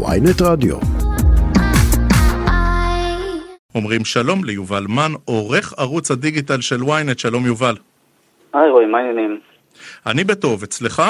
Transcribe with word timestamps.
ויינט 0.00 0.42
רדיו. 0.42 0.76
אומרים 3.74 4.04
שלום 4.04 4.44
ליובל 4.44 4.84
מן, 4.88 5.12
עורך 5.24 5.74
ערוץ 5.78 6.10
הדיגיטל 6.10 6.60
של 6.60 6.76
ynet, 6.76 7.18
שלום 7.18 7.46
יובל. 7.46 7.74
היי 8.52 8.70
רועי, 8.70 8.86
מה 8.86 8.98
העניינים? 8.98 9.40
אני 10.06 10.24
בטוב, 10.24 10.62
אצלך? 10.62 11.02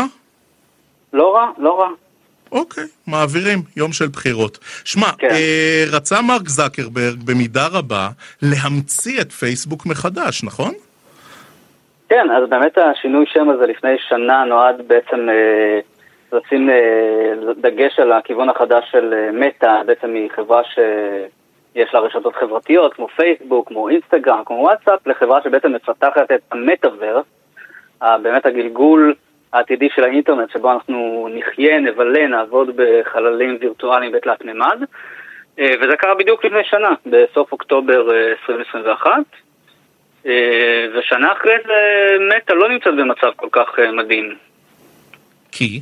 לא 1.12 1.34
רע, 1.34 1.50
לא 1.58 1.80
רע. 1.80 1.88
אוקיי, 2.52 2.84
מעבירים, 3.06 3.58
יום 3.76 3.92
של 3.92 4.08
בחירות. 4.08 4.58
שמע, 4.84 5.06
כן. 5.18 5.28
אה, 5.30 5.84
רצה 5.92 6.22
מרק 6.22 6.48
זקרברג 6.48 7.22
במידה 7.24 7.66
רבה 7.66 8.08
להמציא 8.42 9.20
את 9.20 9.32
פייסבוק 9.32 9.86
מחדש, 9.86 10.44
נכון? 10.44 10.72
כן, 12.08 12.26
אז 12.30 12.48
באמת 12.48 12.78
השינוי 12.78 13.24
שם 13.32 13.50
הזה 13.50 13.66
לפני 13.66 13.90
שנה 14.08 14.44
נועד 14.44 14.82
בעצם 14.86 15.28
אה, 15.28 15.80
לשים 16.32 16.70
אה, 16.70 17.32
דגש 17.56 17.98
על 17.98 18.12
הכיוון 18.12 18.48
החדש 18.48 18.84
של 18.90 19.14
אה, 19.14 19.32
מטא, 19.32 19.82
בעצם 19.86 20.14
היא 20.14 20.30
חברה 20.36 20.62
שיש 20.64 21.94
לה 21.94 22.00
רשתות 22.00 22.36
חברתיות 22.36 22.94
כמו 22.94 23.08
פייסבוק, 23.08 23.68
כמו 23.68 23.88
אינסטגרם, 23.88 24.42
כמו 24.46 24.56
וואטסאפ, 24.56 25.06
לחברה 25.06 25.42
שבעצם 25.44 25.72
מפתחת 25.72 26.32
את 26.32 26.40
המטאוורס, 26.52 27.24
באמת 28.22 28.46
הגלגול 28.46 29.14
העתידי 29.52 29.88
של 29.94 30.04
האינטרנט 30.04 30.50
שבו 30.50 30.72
אנחנו 30.72 31.28
נחיה, 31.34 31.80
נבלה, 31.80 32.26
נעבוד 32.26 32.70
בחללים 32.76 33.58
וירטואליים 33.60 34.12
בתלת 34.12 34.44
מימד. 34.44 34.84
אה, 35.58 35.74
וזה 35.80 35.96
קרה 35.96 36.14
בדיוק 36.14 36.44
לפני 36.44 36.64
שנה, 36.64 36.94
בסוף 37.06 37.52
אוקטובר 37.52 38.14
אה, 38.14 38.30
2021. 38.30 39.12
אה, 40.26 40.86
ושנה 40.94 41.32
אחרי 41.32 41.54
זה 41.66 41.72
מטא 42.36 42.52
לא 42.52 42.68
נמצאת 42.68 42.96
במצב 42.96 43.30
כל 43.36 43.48
כך 43.52 43.78
אה, 43.78 43.92
מדהים. 43.92 44.34
כי? 45.52 45.80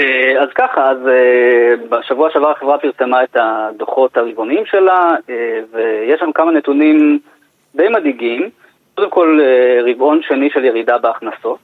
אה, 0.00 0.42
אז 0.42 0.48
ככה, 0.54 0.90
אז 0.90 0.98
אה, 1.08 1.74
בשבוע 1.88 2.30
שעבר 2.30 2.50
החברה 2.50 2.78
פרסמה 2.78 3.24
את 3.24 3.36
הדוחות 3.40 4.16
הרבעוניים 4.16 4.66
שלה, 4.66 5.08
אה, 5.30 5.60
ויש 5.72 6.20
שם 6.20 6.32
כמה 6.32 6.52
נתונים 6.52 7.18
די 7.74 7.88
מדאיגים. 7.88 8.50
קודם 8.94 9.10
כל, 9.10 9.40
רבעון 9.90 10.22
שני 10.22 10.50
של 10.50 10.64
ירידה 10.64 10.98
בהכנסות. 10.98 11.58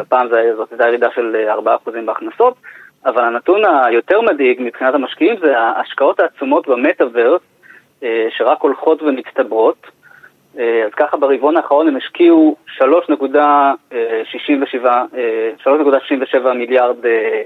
הפעם 0.00 0.28
זאת 0.56 0.72
הייתה 0.72 0.88
ירידה 0.88 1.08
של 1.14 1.36
אה, 1.36 1.54
4% 1.54 1.58
בהכנסות, 2.04 2.54
אבל 3.06 3.24
הנתון 3.24 3.62
היותר 3.84 4.20
מדאיג 4.20 4.58
מבחינת 4.60 4.94
המשקיעים 4.94 5.36
זה 5.42 5.58
ההשקעות 5.58 6.20
העצומות 6.20 6.68
במטאוורס, 6.68 7.40
שרק 8.30 8.60
הולכות 8.60 9.02
ומצטברות. 9.02 9.86
אה, 10.58 10.84
אז 10.86 10.90
ככה 10.96 11.16
ברבעון 11.16 11.56
האחרון 11.56 11.88
הם 11.88 11.96
השקיעו 11.96 12.56
3.67 12.78 12.84
אה, 13.94 14.22
3.67 15.64 16.52
מיליארד 16.54 17.06
אה, 17.06 17.42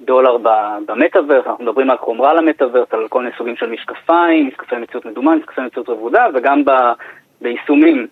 דולר 0.00 0.36
במטאוורס, 0.86 1.46
אנחנו 1.46 1.64
מדברים 1.64 1.90
על 1.90 1.98
חומרה 1.98 2.34
למטאוורס, 2.34 2.88
על 2.90 3.08
כל 3.08 3.22
מיני 3.22 3.32
סוגים 3.38 3.56
של 3.56 3.70
משקפיים, 3.70 4.48
משקפי 4.48 4.76
מציאות 4.76 5.06
מדומה, 5.06 5.36
משקפי 5.36 5.60
מציאות 5.60 5.88
רבודה, 5.88 6.26
וגם 6.34 6.62
ביישומים 7.40 8.06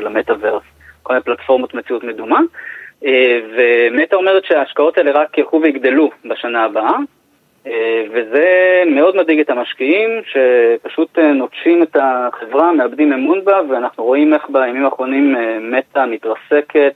למטאוורס, 0.00 0.62
כל 1.02 1.12
מיני 1.12 1.24
פלטפורמות 1.24 1.74
מציאות 1.74 2.04
מדומה. 2.04 2.40
ומטא 3.56 4.16
אומרת 4.16 4.44
שההשקעות 4.44 4.98
האלה 4.98 5.10
רק 5.10 5.38
ילכו 5.38 5.60
ויגדלו 5.62 6.10
בשנה 6.24 6.64
הבאה. 6.64 6.96
אה, 7.68 8.04
וזה 8.10 8.82
מאוד 8.86 9.16
מדאיג 9.16 9.40
את 9.40 9.50
המשקיעים 9.50 10.10
שפשוט 10.24 11.18
אה, 11.18 11.32
נוטשים 11.32 11.82
את 11.82 11.96
החברה, 12.00 12.72
מאבדים 12.72 13.12
אמון 13.12 13.44
בה, 13.44 13.60
ואנחנו 13.70 14.04
רואים 14.04 14.34
איך 14.34 14.50
בימים 14.50 14.84
האחרונים 14.84 15.36
אה, 15.36 15.58
מטא 15.60 16.06
מתרסקת 16.06 16.94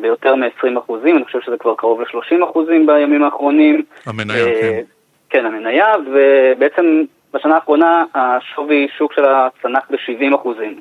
ביותר 0.00 0.34
מ-20 0.34 0.78
אחוזים, 0.78 1.16
אני 1.16 1.24
חושב 1.24 1.40
שזה 1.40 1.56
כבר 1.56 1.74
קרוב 1.74 2.00
ל-30 2.00 2.44
אחוזים 2.44 2.86
בימים 2.86 3.22
האחרונים. 3.24 3.82
המניה, 4.06 4.44
כן. 4.44 4.82
כן, 5.30 5.46
המניה, 5.46 5.94
ובעצם 6.06 7.02
בשנה 7.34 7.54
האחרונה 7.54 8.04
השווי 8.14 8.88
שוק 8.98 9.12
שלה 9.12 9.48
צנח 9.62 9.90
ב-70 9.90 10.34
אחוזים. 10.34 10.80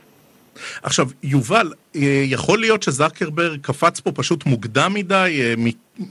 עכשיו, 0.83 1.09
יובל, 1.23 1.73
אה, 1.95 2.23
יכול 2.25 2.59
להיות 2.59 2.83
שזקרברג 2.83 3.59
קפץ 3.61 3.99
פה 3.99 4.11
פשוט 4.11 4.45
מוקדם 4.45 4.93
מדי, 4.93 5.39
אה, 5.41 5.53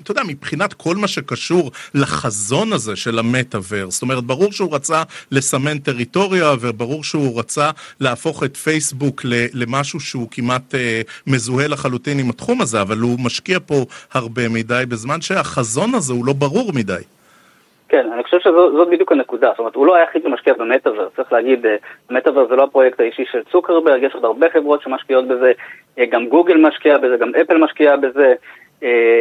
אתה 0.02 0.10
יודע, 0.10 0.22
מבחינת 0.28 0.72
כל 0.72 0.96
מה 0.96 1.08
שקשור 1.08 1.70
לחזון 1.94 2.72
הזה 2.72 2.96
של 2.96 3.18
המטאוורס. 3.18 3.94
זאת 3.94 4.02
אומרת, 4.02 4.24
ברור 4.24 4.52
שהוא 4.52 4.74
רצה 4.74 5.02
לסמן 5.30 5.78
טריטוריה, 5.78 6.52
וברור 6.60 7.04
שהוא 7.04 7.38
רצה 7.38 7.70
להפוך 8.00 8.44
את 8.44 8.56
פייסבוק 8.56 9.20
למשהו 9.52 10.00
שהוא 10.00 10.28
כמעט 10.30 10.74
אה, 10.74 11.00
מזוהה 11.26 11.68
לחלוטין 11.68 12.18
עם 12.18 12.30
התחום 12.30 12.60
הזה, 12.60 12.80
אבל 12.80 12.98
הוא 12.98 13.20
משקיע 13.20 13.58
פה 13.66 13.86
הרבה 14.12 14.48
מדי, 14.48 14.84
בזמן 14.88 15.20
שהחזון 15.20 15.94
הזה 15.94 16.12
הוא 16.12 16.24
לא 16.24 16.32
ברור 16.32 16.72
מדי. 16.72 17.02
כן, 17.94 18.12
אני 18.12 18.24
חושב 18.24 18.38
שזאת 18.40 18.88
בדיוק 18.90 19.12
הנקודה, 19.12 19.48
זאת 19.50 19.58
אומרת, 19.58 19.74
הוא 19.74 19.86
לא 19.86 19.94
היחיד 19.96 20.22
שמשקיע 20.22 20.54
במטאוורס, 20.54 21.08
צריך 21.16 21.32
להגיד, 21.32 21.66
אה, 21.66 21.76
המטאוורס 22.10 22.48
זה 22.48 22.56
לא 22.56 22.62
הפרויקט 22.62 23.00
האישי 23.00 23.24
של 23.32 23.42
צוקרברג, 23.52 24.02
יש 24.02 24.14
עוד 24.14 24.24
הרבה 24.24 24.46
חברות 24.52 24.82
שמשקיעות 24.82 25.28
בזה, 25.28 25.52
אה, 25.98 26.06
גם 26.06 26.26
גוגל 26.26 26.56
משקיעה 26.56 26.98
בזה, 26.98 27.16
גם 27.16 27.30
אפל 27.42 27.58
משקיעה 27.58 27.96
בזה, 27.96 28.34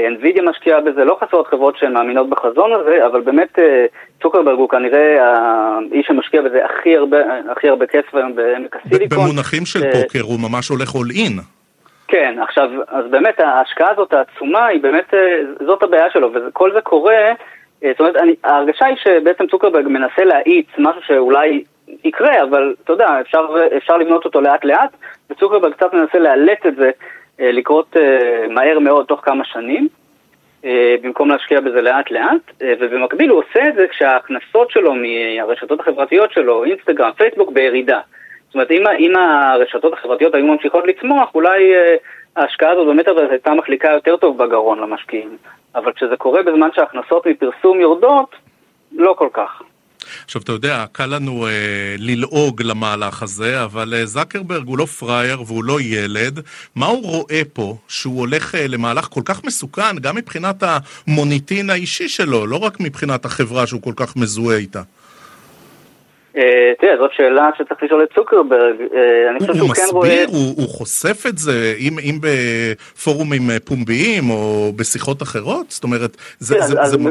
אנווידיה 0.08 0.44
משקיעה 0.44 0.82
בזה, 0.82 1.06
לא 1.06 1.18
חסרות 1.22 1.48
חברות 1.48 1.78
שהן 1.78 1.94
מאמינות 1.94 2.30
בחזון 2.30 2.74
הזה, 2.74 3.06
אבל 3.06 3.22
באמת 3.22 3.60
אה, 3.60 3.86
צוקרברג 4.22 4.58
הוא 4.58 4.70
כנראה 4.70 5.30
האיש 5.30 6.08
שמשקיע 6.08 6.42
בזה 6.42 6.66
הכי 6.66 6.98
הרבה, 6.98 7.18
הכי 7.52 7.70
הרבה 7.70 7.86
כסף 7.86 8.16
היום 8.16 8.36
בעמק 8.36 8.76
הסיליקון. 8.76 9.18
במונחים 9.18 9.66
של 9.66 9.84
אה, 9.84 9.92
פוקר 9.92 10.22
הוא 10.22 10.40
ממש 10.40 10.70
הולך 10.70 10.90
all 10.90 11.16
in. 11.16 11.42
כן, 12.08 12.36
עכשיו, 12.42 12.70
אז 12.88 13.06
באמת 13.10 13.40
ההשקעה 13.40 13.90
הזאת 13.90 14.14
העצומה 14.14 14.66
היא 14.66 14.82
באמת, 14.82 15.14
אה, 15.14 15.66
זאת 15.68 15.84
הבעיה 15.84 16.10
שלו, 16.14 16.32
וכל 16.34 16.74
זה 16.74 16.82
קורה, 16.82 17.14
אה, 17.14 17.34
זאת 17.92 18.00
אומרת, 18.00 18.16
אני, 18.16 18.36
ההרגשה 18.44 18.86
היא 18.86 18.96
שבעצם 18.96 19.48
צוקרברג 19.48 19.88
מנסה 19.88 20.24
להאיץ 20.24 20.68
משהו 20.78 21.02
שאולי 21.08 21.64
יקרה, 22.04 22.44
אבל 22.44 22.76
אתה 22.84 22.94
יודע, 22.94 23.22
אפשר, 23.22 23.46
אפשר 23.78 23.98
לבנות 23.98 24.26
אותו 24.26 24.42
לאט 24.42 24.66
לאט, 24.66 24.90
וצוקרברג 25.30 25.74
קצת 25.74 25.94
מנסה 25.94 26.20
לאלץ 26.20 26.60
את 26.68 26.76
זה 26.76 26.92
אה, 27.40 27.52
לקרות 27.52 27.98
אה, 27.98 28.48
מהר 28.50 28.80
מאוד 28.80 29.06
תוך 29.06 29.20
כמה 29.24 29.44
שנים. 29.46 29.88
אה, 30.66 30.96
במקום 31.02 31.30
להשקיע 31.30 31.62
בזה 31.62 31.82
לאט 31.82 32.12
לאט, 32.12 32.42
אה, 32.62 32.74
ובמקביל 32.80 33.30
הוא 33.30 33.40
עושה 33.40 33.68
את 33.68 33.76
זה 33.76 33.88
כשההכנסות 33.88 34.72
שלו 34.72 34.94
מהרשתות 34.96 35.80
החברתיות 35.80 36.32
שלו, 36.32 36.64
אינסטגרם, 36.64 37.12
פייסבוק, 37.18 37.52
בירידה. 37.52 38.00
זאת 38.54 38.56
אומרת, 38.56 38.72
אם, 38.72 38.84
אם 39.00 39.16
הרשתות 39.16 39.94
החברתיות 39.94 40.36
היו 40.36 40.46
ממשיכות 40.46 40.84
לצמוח, 40.88 41.30
אולי 41.36 41.74
אה, 41.74 41.96
ההשקעה 42.36 42.72
הזאת 42.72 42.88
במטאוורס 42.88 43.30
הייתה 43.32 43.54
מחליקה 43.54 43.92
יותר 43.92 44.18
טוב 44.18 44.44
בגרון 44.44 44.80
למשקיעים. 44.80 45.38
אבל 45.76 45.94
כשזה 45.94 46.18
קורה 46.18 46.44
בזמן 46.44 46.70
שההכנסות 46.76 47.28
מפרסום 47.28 47.82
יורדות, 47.82 48.36
לא 48.92 49.16
כל 49.18 49.30
כך. 49.34 49.62
עכשיו, 50.26 50.42
אתה 50.42 50.52
יודע, 50.52 50.86
קל 50.92 51.06
לנו 51.06 51.48
אה, 51.48 51.52
ללעוג 51.98 52.62
למהלך 52.62 53.24
הזה, 53.24 53.64
אבל 53.64 53.94
אה, 53.94 54.06
זקרברג 54.06 54.68
הוא 54.68 54.78
לא 54.78 54.86
פראייר 54.86 55.42
והוא 55.42 55.64
לא 55.64 55.82
ילד. 55.82 56.40
מה 56.76 56.86
הוא 56.86 57.04
רואה 57.04 57.42
פה 57.54 57.76
שהוא 57.88 58.20
הולך 58.20 58.56
אה, 58.56 58.68
למהלך 58.68 59.06
כל 59.06 59.22
כך 59.26 59.44
מסוכן, 59.44 60.00
גם 60.02 60.16
מבחינת 60.16 60.64
המוניטין 60.64 61.70
האישי 61.70 62.10
שלו, 62.10 62.48
לא 62.48 62.58
רק 62.58 62.80
מבחינת 62.80 63.26
החברה 63.26 63.68
שהוא 63.68 63.82
כל 63.82 63.94
כך 63.96 64.16
מזוהה 64.16 64.58
איתה? 64.58 64.82
אה, 66.38 66.74
תראה, 66.80 66.98
זאת 66.98 67.12
שאלה 67.14 67.50
שצריך 67.58 67.84
לשאול 67.84 68.04
את 68.04 68.14
צוקרברג. 68.16 68.76
אה, 68.96 69.30
אני 69.30 69.38
הוא, 69.40 69.48
חושב 69.48 69.62
הוא 69.62 69.76
שהוא 69.76 69.76
כן 69.76 69.96
רואה... 69.96 70.10
מסביר, 70.10 70.28
הוא, 70.28 70.54
הוא 70.58 70.70
חושף 70.70 71.26
את 71.30 71.38
זה, 71.38 71.74
אם, 71.80 72.20
בפורומים 72.22 73.42
אה, 73.52 73.58
פומביים 73.60 74.30
או 74.30 74.72
בשיחות 74.76 75.22
אחרות? 75.22 75.72
זאת 75.72 75.84
אומרת, 75.84 76.18
זה... 76.40 76.56
כן. 76.56 77.10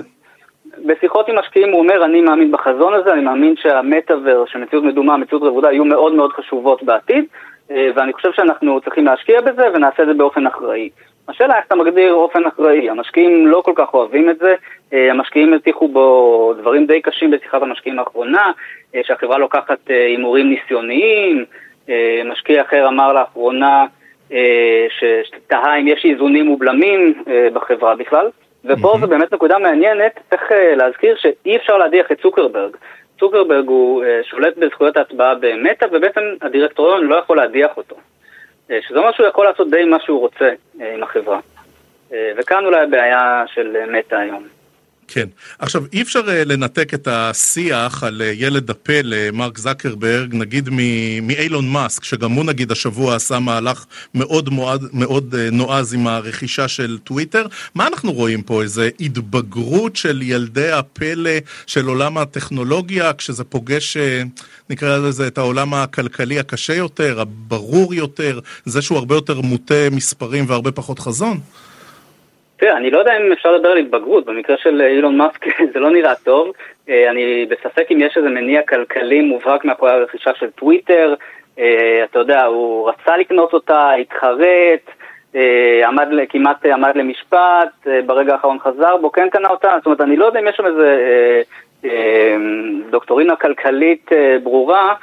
בשיחות 0.87 1.29
עם 1.29 1.39
משקיעים 1.39 1.73
הוא 1.73 1.81
אומר, 1.81 2.05
אני 2.05 2.21
מאמין 2.21 2.53
בחזון 2.53 2.95
הזה, 2.95 3.13
אני 3.13 3.21
מאמין 3.21 3.55
שהמטאוור, 3.57 4.45
שמציאות 4.47 4.85
מדומה, 4.85 5.17
מציאות 5.17 5.43
רבודה, 5.43 5.73
יהיו 5.73 5.85
מאוד 5.85 6.13
מאוד 6.13 6.33
חשובות 6.33 6.83
בעתיד, 6.83 7.25
ואני 7.71 8.13
חושב 8.13 8.33
שאנחנו 8.33 8.81
צריכים 8.81 9.05
להשקיע 9.05 9.41
בזה 9.41 9.63
ונעשה 9.75 10.03
את 10.03 10.09
זה 10.09 10.15
באופן 10.15 10.47
אחראי. 10.47 10.91
השאלה 11.29 11.57
איך 11.57 11.67
אתה 11.67 11.75
מגדיר 11.75 12.13
אופן 12.13 12.47
אחראי, 12.47 12.91
המשקיעים 12.91 13.47
לא 13.47 13.63
כל 13.65 13.73
כך 13.75 13.95
אוהבים 13.95 14.31
את 14.31 14.39
זה, 14.39 14.55
אה, 14.93 15.11
המשקיעים 15.11 15.55
הטיחו 15.55 15.89
בו 15.89 16.55
דברים 16.59 16.87
די 16.87 17.01
קשים 17.01 17.31
בשיחת 17.31 17.63
המשקיעים 17.63 17.99
האחרונה, 17.99 18.53
אה, 18.95 19.01
שהחברה 19.05 19.39
לוקחת 19.39 19.91
אה, 19.91 20.07
הימורים 20.07 20.51
ניסיוניים, 20.51 21.45
אה, 21.89 22.23
משקיע 22.25 22.63
אחר 22.63 22.89
אמר 22.89 23.13
לאחרונה 23.13 23.87
אה, 24.33 24.87
שתהה 25.25 25.77
אם 25.81 25.89
יש 25.89 26.05
איזונים 26.05 26.51
ובלמים 26.51 27.23
אה, 27.29 27.49
בחברה 27.53 27.97
בכלל, 27.97 28.27
ופה 28.65 28.97
זו 29.01 29.07
באמת 29.09 29.33
נקודה 29.33 29.59
מעניינת, 29.59 30.21
צריך 30.31 30.53
אה, 30.53 30.75
להזכיר 30.75 31.17
שאי 31.17 31.57
אפשר 31.57 31.79
להדיח 31.79 32.13
את 32.13 32.21
צוקרברג. 32.23 32.77
צוקרברג 33.21 33.69
הוא 33.69 34.05
אה, 34.05 34.21
שולט 34.23 34.57
בזכויות 34.57 34.97
ההצבעה 34.97 35.35
במטא, 35.35 35.87
ובעצם 35.93 36.21
הדירקטוריון 36.43 37.07
לא 37.07 37.17
יכול 37.17 37.37
להדיח 37.37 37.77
אותו. 37.77 37.97
אה, 38.71 38.79
שזה 38.89 38.99
אומר 38.99 39.13
שהוא 39.13 39.27
יכול 39.27 39.45
לעשות 39.45 39.71
די 39.71 39.85
מה 39.85 40.01
שהוא 40.01 40.21
רוצה 40.21 40.51
אה, 40.81 40.95
עם 40.95 41.03
החברה. 41.03 41.41
וכאן 42.37 42.65
אולי 42.65 42.81
הבעיה 42.81 43.45
של 43.47 43.77
מטא 43.91 44.15
היום. 44.15 44.62
כן. 45.15 45.29
עכשיו, 45.59 45.85
אי 45.93 46.03
אפשר 46.03 46.23
אה, 46.29 46.45
לנתק 46.45 46.95
את 46.95 47.09
השיח 47.09 48.03
על 48.03 48.23
אה, 48.23 48.33
ילד 48.35 48.71
הפלא, 48.71 49.31
מרק 49.33 49.59
זקרברג, 49.59 50.35
נגיד 50.35 50.69
מאיילון 51.23 51.69
מאסק, 51.69 52.05
שגם 52.05 52.33
הוא 52.33 52.45
נגיד 52.45 52.73
השבוע 52.73 53.17
עשה 53.17 53.39
מהלך 53.39 53.85
מאוד, 54.15 54.49
מועד, 54.49 54.83
מאוד 54.93 55.35
אה, 55.35 55.51
נועז 55.51 55.95
עם 55.95 56.07
הרכישה 56.07 56.69
של 56.69 56.99
טוויטר. 57.05 57.47
מה 57.75 57.87
אנחנו 57.87 58.13
רואים 58.13 58.43
פה? 58.43 58.63
איזה 58.63 58.91
התבגרות 59.01 59.97
של 59.97 60.23
ילדי 60.23 60.71
הפלא 60.71 61.31
של 61.67 61.87
עולם 61.87 62.19
הטכנולוגיה, 62.19 63.13
כשזה 63.13 63.45
פוגש, 63.45 63.97
נקרא 64.71 64.99
לזה, 64.99 65.27
את 65.27 65.39
העולם 65.39 65.75
הכלכלי 65.75 66.39
הקשה 66.39 66.75
יותר, 66.75 67.21
הברור 67.21 67.95
יותר, 67.95 68.41
זה 68.65 68.83
שהוא 68.83 68.99
הרבה 68.99 69.15
יותר 69.15 69.41
מוטה 69.41 69.91
מספרים 69.91 70.45
והרבה 70.49 70.73
פחות 70.73 70.99
חזון? 70.99 71.41
תראה, 72.63 72.77
אני 72.77 72.91
לא 72.91 72.99
יודע 72.99 73.17
אם 73.17 73.33
אפשר 73.33 73.53
לדבר 73.53 73.71
על 73.71 73.77
התבגרות, 73.77 74.25
במקרה 74.25 74.57
של 74.57 74.83
אילון 74.83 75.17
מאסק 75.17 75.47
זה 75.73 75.81
לא 75.81 75.91
נראה 75.91 76.15
טוב. 76.15 76.53
אה, 76.89 77.11
אני 77.11 77.47
בספק 77.47 77.87
אם 77.93 78.01
יש 78.01 78.17
איזה 78.17 78.29
מניע 78.29 78.63
כלכלי 78.63 79.21
מובהק 79.21 79.65
מאחורי 79.65 79.93
הרכישה 79.93 80.31
של 80.35 80.51
טוויטר. 80.51 81.15
אה, 81.59 82.05
אתה 82.05 82.19
יודע, 82.19 82.45
הוא 82.45 82.89
רצה 82.89 83.17
לקנות 83.17 83.53
אותה, 83.53 83.93
התחרט, 83.93 84.91
אה, 85.35 85.89
עמד, 85.89 86.09
כמעט 86.29 86.67
עמד 86.67 86.97
למשפט, 86.97 87.87
ברגע 88.07 88.33
האחרון 88.33 88.59
חזר 88.59 88.97
בו, 88.97 89.13
כן 89.13 89.29
קנה 89.31 89.49
אותה. 89.49 89.75
זאת 89.77 89.87
אומרת, 89.87 90.01
אני 90.01 90.17
לא 90.17 90.25
יודע 90.25 90.41
אם 90.41 90.49
יש 90.49 90.57
שם 90.57 90.67
איזה 90.67 91.43
דוקטורינה 92.91 93.37
כלכלית 93.37 94.11
ברורה. 94.43 94.95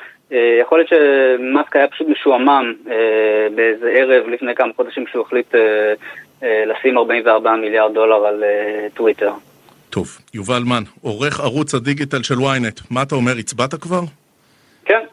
יכול 0.62 0.80
להיות 0.80 0.90
שמאסק 0.90 1.76
היה 1.76 1.88
פשוט 1.88 2.08
משועמם 2.08 2.74
באיזה 3.56 3.90
ערב 3.90 4.28
לפני 4.28 4.56
כמה 4.56 4.72
חודשים 4.76 5.08
שהוא 5.08 5.26
החליט 5.26 5.56
אה, 6.44 6.64
לשים 6.66 6.98
44 6.98 7.56
מיליארד 7.56 7.94
דולר 7.94 8.26
על 8.26 8.44
אה, 8.44 8.88
טוויטר. 8.94 9.32
טוב, 9.90 10.18
יובל 10.34 10.64
מן, 10.66 10.84
עורך 11.02 11.40
ערוץ 11.40 11.74
הדיגיטל 11.74 12.24
של 12.24 12.36
ynet, 12.36 12.82
מה 12.90 13.04
אתה 13.04 13.16
אומר, 13.16 13.38
הצבעת 13.38 13.76
כבר? 13.76 14.02
כן. 14.86 15.04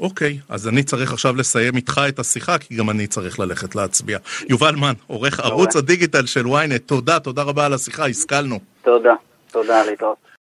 אוקיי, 0.00 0.38
אז 0.48 0.68
אני 0.68 0.82
צריך 0.82 1.12
עכשיו 1.12 1.36
לסיים 1.36 1.76
איתך 1.76 2.00
את 2.08 2.18
השיחה, 2.18 2.58
כי 2.58 2.76
גם 2.76 2.90
אני 2.90 3.06
צריך 3.06 3.40
ללכת 3.40 3.74
להצביע. 3.74 4.18
יובל 4.48 4.74
מן, 4.80 4.92
עורך 5.06 5.40
ערוץ 5.40 5.76
הדיגיטל 5.76 6.26
של 6.26 6.44
ynet, 6.44 6.78
תודה, 6.86 7.20
תודה 7.20 7.42
רבה 7.42 7.66
על 7.66 7.72
השיחה, 7.72 8.06
השכלנו. 8.06 8.58
תודה, 8.82 9.14
תודה 9.52 9.84
להתראות. 9.84 10.23